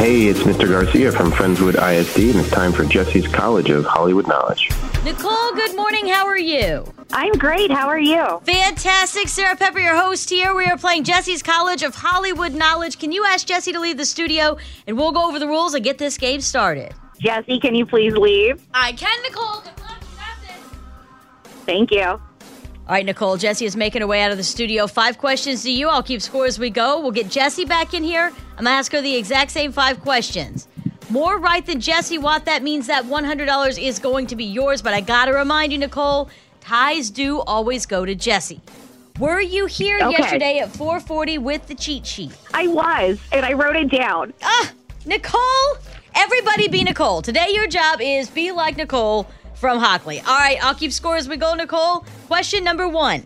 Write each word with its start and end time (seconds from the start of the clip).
Hey, 0.00 0.28
it's 0.28 0.40
Mr. 0.40 0.66
Garcia 0.66 1.12
from 1.12 1.30
Friendswood 1.30 1.74
ISD, 1.74 2.30
and 2.30 2.40
it's 2.40 2.48
time 2.48 2.72
for 2.72 2.86
Jessie's 2.86 3.28
College 3.28 3.68
of 3.68 3.84
Hollywood 3.84 4.26
Knowledge. 4.26 4.70
Nicole, 5.04 5.52
good 5.52 5.76
morning. 5.76 6.08
How 6.08 6.24
are 6.24 6.38
you? 6.38 6.90
I'm 7.12 7.32
great. 7.32 7.70
How 7.70 7.86
are 7.86 8.00
you? 8.00 8.40
Fantastic. 8.44 9.28
Sarah 9.28 9.56
Pepper, 9.56 9.78
your 9.78 9.94
host 9.94 10.30
here. 10.30 10.54
We 10.54 10.64
are 10.64 10.78
playing 10.78 11.04
Jessie's 11.04 11.42
College 11.42 11.82
of 11.82 11.94
Hollywood 11.94 12.54
Knowledge. 12.54 12.98
Can 12.98 13.12
you 13.12 13.26
ask 13.26 13.46
Jessie 13.46 13.72
to 13.72 13.78
leave 13.78 13.98
the 13.98 14.06
studio 14.06 14.56
and 14.86 14.96
we'll 14.96 15.12
go 15.12 15.28
over 15.28 15.38
the 15.38 15.46
rules 15.46 15.74
and 15.74 15.84
get 15.84 15.98
this 15.98 16.16
game 16.16 16.40
started? 16.40 16.94
Jessie, 17.18 17.60
can 17.60 17.74
you 17.74 17.84
please 17.84 18.14
leave? 18.14 18.66
I 18.72 18.92
can, 18.92 19.22
Nicole. 19.24 19.60
Good 19.60 19.78
luck. 19.82 20.00
You 20.00 20.16
got 20.16 20.40
this. 21.44 21.52
Thank 21.66 21.90
you. 21.90 22.18
All 22.90 22.94
right, 22.96 23.06
Nicole. 23.06 23.36
Jessie 23.36 23.66
is 23.66 23.76
making 23.76 24.00
her 24.00 24.08
way 24.08 24.20
out 24.20 24.32
of 24.32 24.36
the 24.36 24.42
studio. 24.42 24.88
Five 24.88 25.16
questions 25.16 25.62
to 25.62 25.70
you. 25.70 25.88
I'll 25.88 26.02
keep 26.02 26.20
score 26.20 26.46
as 26.46 26.58
we 26.58 26.70
go. 26.70 27.00
We'll 27.00 27.12
get 27.12 27.28
Jessie 27.28 27.64
back 27.64 27.94
in 27.94 28.02
here. 28.02 28.32
I'm 28.58 28.64
going 28.64 28.64
to 28.64 28.70
ask 28.70 28.90
her 28.90 29.00
the 29.00 29.14
exact 29.14 29.52
same 29.52 29.70
five 29.70 30.00
questions. 30.00 30.66
More 31.08 31.38
right 31.38 31.64
than 31.64 31.80
Jessie 31.80 32.18
Watt. 32.18 32.46
That 32.46 32.64
means 32.64 32.88
that 32.88 33.04
$100 33.04 33.80
is 33.80 34.00
going 34.00 34.26
to 34.26 34.34
be 34.34 34.44
yours. 34.44 34.82
But 34.82 34.92
I 34.92 35.02
got 35.02 35.26
to 35.26 35.32
remind 35.32 35.70
you, 35.70 35.78
Nicole, 35.78 36.30
ties 36.60 37.10
do 37.10 37.38
always 37.42 37.86
go 37.86 38.04
to 38.04 38.16
Jessie. 38.16 38.60
Were 39.20 39.40
you 39.40 39.66
here 39.66 39.98
Okay. 40.02 40.10
yesterday 40.18 40.58
at 40.58 40.72
440 40.72 41.38
with 41.38 41.68
the 41.68 41.76
cheat 41.76 42.04
sheet? 42.04 42.32
I 42.54 42.66
was, 42.66 43.20
and 43.30 43.46
I 43.46 43.52
wrote 43.52 43.76
it 43.76 43.88
down. 43.88 44.34
Ah, 44.42 44.72
Nicole! 45.06 45.76
Everybody 46.16 46.66
be 46.66 46.82
Nicole. 46.82 47.22
Today 47.22 47.50
your 47.52 47.68
job 47.68 48.00
is 48.00 48.28
be 48.28 48.50
like 48.50 48.76
Nicole 48.76 49.28
from 49.54 49.78
Hockley. 49.78 50.20
All 50.20 50.38
right, 50.38 50.62
I'll 50.62 50.74
keep 50.74 50.92
score 50.92 51.16
as 51.16 51.28
we 51.28 51.36
go, 51.36 51.54
Nicole. 51.54 52.04
Question 52.26 52.64
number 52.64 52.88
one. 52.88 53.22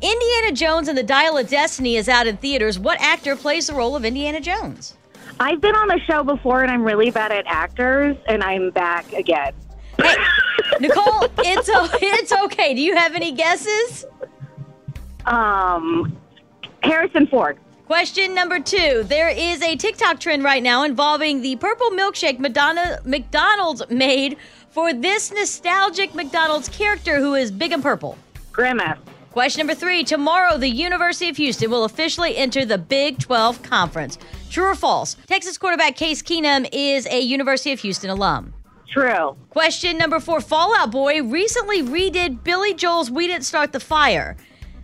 Indiana 0.00 0.52
Jones 0.52 0.88
and 0.88 0.96
the 0.96 1.02
Dial 1.02 1.36
of 1.36 1.48
Destiny 1.48 1.96
is 1.96 2.08
out 2.08 2.26
in 2.26 2.36
theaters. 2.36 2.78
What 2.78 3.00
actor 3.00 3.34
plays 3.34 3.66
the 3.66 3.74
role 3.74 3.96
of 3.96 4.04
Indiana 4.04 4.40
Jones? 4.40 4.96
I've 5.40 5.60
been 5.60 5.74
on 5.74 5.88
the 5.88 6.00
show 6.06 6.22
before, 6.22 6.62
and 6.62 6.70
I'm 6.70 6.84
really 6.84 7.10
bad 7.10 7.32
at 7.32 7.44
actors, 7.46 8.16
and 8.26 8.42
I'm 8.42 8.70
back 8.70 9.12
again. 9.12 9.52
Hey, 9.96 10.14
Nicole, 10.80 11.24
it's 11.38 11.68
it's 12.02 12.32
okay. 12.32 12.74
Do 12.74 12.80
you 12.80 12.96
have 12.96 13.14
any 13.14 13.32
guesses? 13.32 14.04
Um, 15.26 16.16
Harrison 16.82 17.26
Ford. 17.26 17.58
Question 17.86 18.34
number 18.34 18.60
two. 18.60 19.04
There 19.04 19.30
is 19.30 19.62
a 19.62 19.74
TikTok 19.74 20.20
trend 20.20 20.44
right 20.44 20.62
now 20.62 20.84
involving 20.84 21.40
the 21.40 21.56
purple 21.56 21.90
milkshake 21.90 22.38
Madonna 22.38 23.00
McDonald's 23.04 23.82
made 23.88 24.36
for 24.78 24.94
this 24.94 25.32
nostalgic 25.32 26.14
McDonald's 26.14 26.68
character 26.68 27.18
who 27.18 27.34
is 27.34 27.50
big 27.50 27.72
and 27.72 27.82
purple. 27.82 28.16
Grimace. 28.52 28.96
Question 29.32 29.66
number 29.66 29.74
three. 29.74 30.04
Tomorrow, 30.04 30.56
the 30.56 30.68
University 30.68 31.28
of 31.28 31.36
Houston 31.36 31.68
will 31.68 31.82
officially 31.82 32.36
enter 32.36 32.64
the 32.64 32.78
Big 32.78 33.18
12 33.18 33.60
Conference. 33.64 34.18
True 34.50 34.66
or 34.66 34.76
false? 34.76 35.16
Texas 35.26 35.58
quarterback 35.58 35.96
Case 35.96 36.22
Keenum 36.22 36.68
is 36.72 37.08
a 37.08 37.18
University 37.18 37.72
of 37.72 37.80
Houston 37.80 38.08
alum. 38.08 38.54
True. 38.88 39.36
Question 39.50 39.98
number 39.98 40.20
four. 40.20 40.40
Fall 40.40 40.72
Out 40.76 40.92
Boy 40.92 41.24
recently 41.24 41.82
redid 41.82 42.44
Billy 42.44 42.72
Joel's 42.72 43.10
We 43.10 43.26
Didn't 43.26 43.46
Start 43.46 43.72
the 43.72 43.80
Fire. 43.80 44.36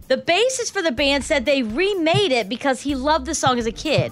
The 0.08 0.16
bassist 0.16 0.72
for 0.72 0.82
the 0.82 0.90
band 0.90 1.22
said 1.22 1.44
they 1.44 1.62
remade 1.62 2.32
it 2.32 2.48
because 2.48 2.82
he 2.82 2.96
loved 2.96 3.26
the 3.26 3.34
song 3.36 3.60
as 3.60 3.66
a 3.66 3.72
kid. 3.72 4.10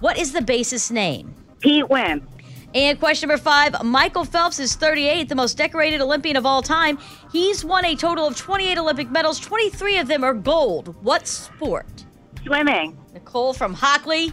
What 0.00 0.18
is 0.18 0.32
the 0.32 0.42
bassist's 0.42 0.90
name? 0.90 1.32
Pete 1.60 1.88
Wentz. 1.88 2.26
And 2.74 2.98
question 3.00 3.28
number 3.28 3.42
five 3.42 3.82
Michael 3.84 4.24
Phelps 4.24 4.58
is 4.58 4.76
38, 4.76 5.28
the 5.28 5.34
most 5.34 5.56
decorated 5.56 6.00
Olympian 6.00 6.36
of 6.36 6.46
all 6.46 6.62
time. 6.62 6.98
He's 7.32 7.64
won 7.64 7.84
a 7.84 7.96
total 7.96 8.26
of 8.26 8.36
28 8.36 8.78
Olympic 8.78 9.10
medals, 9.10 9.40
23 9.40 9.98
of 9.98 10.08
them 10.08 10.22
are 10.22 10.34
gold. 10.34 10.94
What 11.02 11.26
sport? 11.26 12.04
Swimming. 12.44 12.96
Nicole 13.12 13.52
from 13.52 13.74
Hockley. 13.74 14.32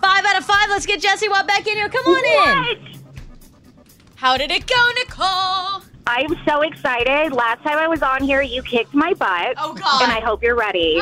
Five 0.00 0.24
out 0.24 0.38
of 0.38 0.44
five. 0.44 0.68
Let's 0.68 0.86
get 0.86 1.00
Jessie 1.00 1.28
Watt 1.28 1.46
back 1.46 1.66
in 1.66 1.74
here. 1.74 1.88
Come 1.88 2.06
on 2.06 2.24
in. 2.24 2.78
What? 2.82 3.00
How 4.16 4.36
did 4.36 4.50
it 4.50 4.66
go, 4.66 4.90
Nicole? 4.96 5.82
I'm 6.06 6.36
so 6.46 6.62
excited. 6.62 7.32
Last 7.32 7.62
time 7.62 7.78
I 7.78 7.88
was 7.88 8.02
on 8.02 8.22
here, 8.22 8.40
you 8.40 8.62
kicked 8.62 8.94
my 8.94 9.12
butt. 9.14 9.54
Oh, 9.58 9.74
God. 9.74 10.02
And 10.02 10.12
I 10.12 10.20
hope 10.20 10.42
you're 10.42 10.54
ready. 10.56 11.00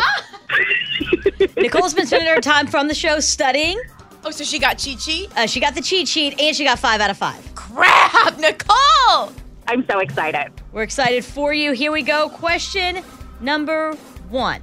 Nicole's 1.57 1.93
been 1.93 2.07
spending 2.07 2.29
her 2.29 2.41
time 2.41 2.67
from 2.67 2.89
the 2.89 2.95
show 2.95 3.21
studying. 3.21 3.79
Oh, 4.27 4.31
so 4.31 4.43
she 4.43 4.59
got 4.59 4.79
cheat 4.79 5.01
sheet? 5.01 5.31
Uh, 5.37 5.47
she 5.47 5.61
got 5.61 5.75
the 5.75 5.83
cheat 5.83 6.09
sheet 6.09 6.41
and 6.41 6.57
she 6.57 6.65
got 6.65 6.79
five 6.79 7.01
out 7.01 7.11
of 7.11 7.19
five. 7.19 7.55
Crap, 7.55 8.39
Nicole! 8.39 9.33
I'm 9.69 9.85
so 9.91 9.99
excited. 9.99 10.51
We're 10.73 10.83
excited 10.83 11.25
for 11.25 11.53
you. 11.53 11.73
Here 11.73 11.93
we 11.93 12.03
go. 12.03 12.31
Question 12.31 13.03
number 13.41 13.95
one 14.31 14.63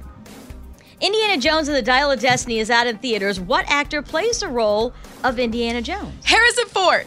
Indiana 1.00 1.40
Jones 1.40 1.68
and 1.68 1.76
the 1.76 1.82
Dial 1.82 2.10
of 2.10 2.20
Destiny 2.20 2.58
is 2.58 2.70
out 2.70 2.86
in 2.86 2.98
theaters. 2.98 3.38
What 3.38 3.64
actor 3.68 4.02
plays 4.02 4.40
the 4.40 4.48
role 4.48 4.94
of 5.22 5.38
Indiana 5.38 5.80
Jones? 5.80 6.24
Harrison 6.24 6.66
Ford. 6.66 7.06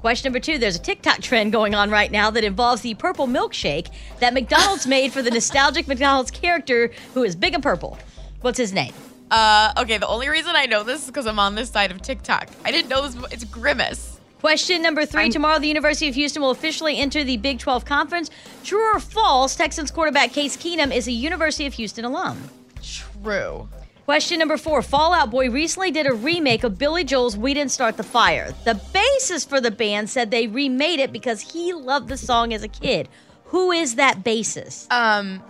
Question 0.00 0.28
number 0.28 0.40
two 0.40 0.58
There's 0.58 0.76
a 0.76 0.80
TikTok 0.80 1.20
trend 1.20 1.50
going 1.50 1.74
on 1.74 1.90
right 1.90 2.12
now 2.12 2.30
that 2.30 2.44
involves 2.44 2.82
the 2.82 2.94
purple 2.94 3.26
milkshake 3.26 3.88
that 4.20 4.34
McDonald's 4.34 4.86
made 4.86 5.12
for 5.12 5.22
the 5.22 5.30
nostalgic 5.30 5.88
McDonald's 5.88 6.30
character 6.30 6.92
who 7.14 7.24
is 7.24 7.34
big 7.34 7.54
and 7.54 7.62
purple. 7.62 7.98
What's 8.40 8.58
his 8.58 8.72
name? 8.72 8.92
Uh, 9.30 9.72
okay, 9.78 9.98
the 9.98 10.06
only 10.06 10.28
reason 10.28 10.54
I 10.56 10.66
know 10.66 10.82
this 10.82 11.02
is 11.02 11.06
because 11.06 11.26
I'm 11.26 11.38
on 11.38 11.54
this 11.54 11.70
side 11.70 11.90
of 11.90 12.00
TikTok. 12.00 12.48
I 12.64 12.70
didn't 12.70 12.88
know 12.88 13.02
this. 13.02 13.14
before. 13.14 13.28
It's 13.30 13.44
Grimace. 13.44 14.20
Question 14.40 14.82
number 14.82 15.04
3 15.04 15.30
Tomorrow, 15.30 15.58
the 15.58 15.66
University 15.66 16.08
of 16.08 16.14
Houston 16.14 16.42
will 16.42 16.50
officially 16.50 16.98
enter 16.98 17.24
the 17.24 17.36
Big 17.38 17.58
12 17.58 17.84
Conference. 17.84 18.30
True 18.62 18.94
or 18.94 19.00
false, 19.00 19.56
Texans 19.56 19.90
quarterback 19.90 20.32
Case 20.32 20.56
Keenum 20.56 20.94
is 20.94 21.08
a 21.08 21.12
University 21.12 21.66
of 21.66 21.74
Houston 21.74 22.04
alum. 22.04 22.38
True. 22.80 23.68
Question 24.04 24.38
number 24.38 24.56
four 24.56 24.80
Fall 24.80 25.12
Out 25.12 25.30
Boy 25.30 25.50
recently 25.50 25.90
did 25.90 26.06
a 26.06 26.14
remake 26.14 26.64
of 26.64 26.78
Billy 26.78 27.04
Joel's 27.04 27.36
We 27.36 27.52
Didn't 27.52 27.72
Start 27.72 27.96
the 27.98 28.02
Fire. 28.04 28.54
The 28.64 28.80
bassist 28.94 29.48
for 29.48 29.60
the 29.60 29.70
band 29.70 30.08
said 30.08 30.30
they 30.30 30.46
remade 30.46 31.00
it 31.00 31.12
because 31.12 31.42
he 31.42 31.74
loved 31.74 32.08
the 32.08 32.16
song 32.16 32.54
as 32.54 32.62
a 32.62 32.68
kid. 32.68 33.08
Who 33.46 33.70
is 33.72 33.96
that 33.96 34.24
bassist? 34.24 34.90
Um. 34.90 35.42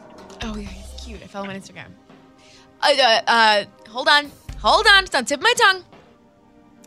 Oh 0.43 0.57
yeah, 0.57 0.67
he's 0.69 1.05
cute. 1.05 1.23
I 1.23 1.27
follow 1.27 1.45
him 1.45 1.51
on 1.51 1.61
Instagram. 1.61 1.93
Uh, 2.83 2.95
uh, 3.01 3.21
uh 3.27 3.65
hold 3.89 4.09
on, 4.09 4.31
hold 4.59 4.87
on. 4.87 5.05
It's 5.05 5.15
on 5.15 5.25
the 5.25 5.29
tip 5.29 5.41
of 5.41 5.45
my 5.45 5.55
tongue. 5.57 5.85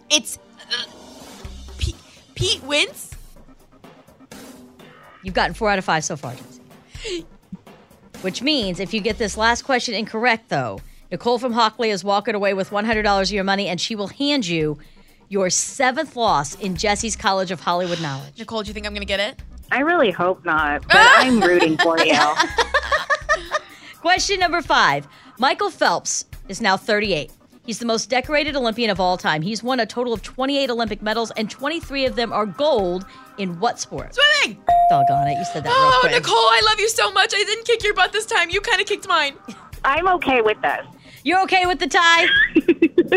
It's 0.09 0.37
uh, 0.71 0.85
Pete, 1.77 1.95
Pete 2.35 2.63
Wentz. 2.63 3.11
You've 5.23 5.35
gotten 5.35 5.53
four 5.53 5.69
out 5.69 5.77
of 5.77 5.85
five 5.85 6.03
so 6.03 6.15
far, 6.15 6.33
Jessie. 6.33 7.25
Which 8.21 8.41
means 8.41 8.79
if 8.79 8.93
you 8.93 9.01
get 9.01 9.17
this 9.17 9.37
last 9.37 9.63
question 9.63 9.95
incorrect, 9.95 10.49
though, 10.49 10.79
Nicole 11.11 11.39
from 11.39 11.53
Hockley 11.53 11.89
is 11.89 12.03
walking 12.03 12.35
away 12.35 12.53
with 12.53 12.69
$100 12.69 13.21
of 13.21 13.31
your 13.31 13.43
money, 13.43 13.67
and 13.67 13.81
she 13.81 13.95
will 13.95 14.07
hand 14.07 14.47
you 14.47 14.77
your 15.27 15.49
seventh 15.49 16.15
loss 16.15 16.55
in 16.55 16.75
Jessie's 16.75 17.15
College 17.15 17.51
of 17.51 17.61
Hollywood 17.61 18.01
Knowledge. 18.01 18.37
Nicole, 18.37 18.63
do 18.63 18.67
you 18.67 18.73
think 18.73 18.85
I'm 18.85 18.93
gonna 18.93 19.05
get 19.05 19.19
it? 19.19 19.41
I 19.71 19.79
really 19.79 20.11
hope 20.11 20.43
not, 20.43 20.81
but 20.83 20.97
I'm 20.97 21.39
rooting 21.39 21.77
for 21.77 21.97
you. 21.99 22.19
Question 24.01 24.39
number 24.39 24.61
five 24.61 25.07
Michael 25.41 25.71
Phelps 25.71 26.25
is 26.49 26.61
now 26.61 26.77
38. 26.77 27.31
He's 27.65 27.79
the 27.79 27.85
most 27.87 28.11
decorated 28.11 28.55
Olympian 28.55 28.91
of 28.91 28.99
all 28.99 29.17
time. 29.17 29.41
He's 29.41 29.63
won 29.63 29.79
a 29.79 29.87
total 29.87 30.13
of 30.13 30.21
28 30.21 30.69
Olympic 30.69 31.01
medals, 31.01 31.31
and 31.31 31.49
23 31.49 32.05
of 32.05 32.15
them 32.15 32.31
are 32.31 32.45
gold 32.45 33.07
in 33.39 33.59
what 33.59 33.79
sport? 33.79 34.13
Swimming. 34.13 34.61
Doggone 34.91 35.29
it. 35.29 35.39
You 35.39 35.45
said 35.45 35.63
that 35.63 35.69
real 35.69 35.77
Oh, 35.79 35.97
quick. 36.01 36.11
Nicole, 36.11 36.35
I 36.35 36.61
love 36.63 36.79
you 36.79 36.87
so 36.89 37.11
much. 37.11 37.33
I 37.33 37.43
didn't 37.43 37.65
kick 37.65 37.83
your 37.83 37.95
butt 37.95 38.11
this 38.11 38.27
time. 38.27 38.51
You 38.51 38.61
kind 38.61 38.81
of 38.81 38.85
kicked 38.85 39.07
mine. 39.07 39.33
I'm 39.83 40.07
okay 40.09 40.43
with 40.43 40.61
this. 40.61 40.85
You're 41.23 41.41
okay 41.45 41.65
with 41.65 41.79
the 41.79 41.87
tie? 41.87 42.27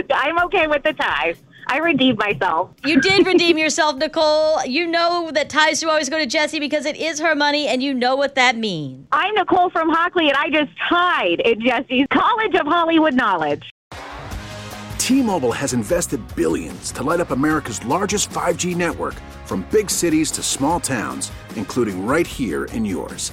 I'm 0.15 0.38
okay 0.47 0.67
with 0.67 0.82
the 0.82 0.94
tie. 0.94 1.35
I 1.75 1.79
redeemed 1.79 2.21
myself. 2.21 2.71
You 2.85 3.00
did 3.00 3.26
redeem 3.32 3.59
yourself, 3.59 3.97
Nicole. 3.97 4.65
You 4.65 4.87
know 4.87 5.32
that 5.32 5.50
ties 5.50 5.81
do 5.81 5.88
always 5.88 6.09
go 6.09 6.19
to 6.19 6.26
Jessie 6.26 6.61
because 6.61 6.87
it 6.87 6.94
is 6.97 7.19
her 7.19 7.35
money, 7.35 7.67
and 7.67 7.82
you 7.82 7.93
know 7.93 8.15
what 8.15 8.37
that 8.37 8.56
means. 8.56 9.09
I'm 9.11 9.35
Nicole 9.35 9.71
from 9.71 9.88
Hockley, 9.88 10.29
and 10.29 10.37
I 10.37 10.50
just 10.50 10.71
tied 10.88 11.41
in 11.41 11.61
Jessie's 11.61 12.06
College 12.12 12.55
of 12.55 12.69
Hollywood 12.69 13.15
Knowledge. 13.15 13.73
T-Mobile 14.99 15.50
has 15.50 15.73
invested 15.73 16.21
billions 16.37 16.93
to 16.93 17.03
light 17.03 17.19
up 17.19 17.32
America's 17.32 17.85
largest 17.85 18.31
5G 18.31 18.77
network 18.77 19.15
from 19.44 19.67
big 19.73 19.91
cities 19.91 20.31
to 20.31 20.44
small 20.44 20.79
towns, 20.79 21.32
including 21.56 22.06
right 22.06 22.27
here 22.27 22.67
in 22.67 22.85
yours. 22.85 23.32